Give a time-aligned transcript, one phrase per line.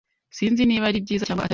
[0.37, 1.49] Sinzi niba ari byiza cyangwa atari byo.